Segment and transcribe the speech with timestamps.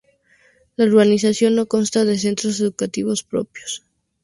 [0.77, 3.83] La urbanización no consta de centros educativos propios.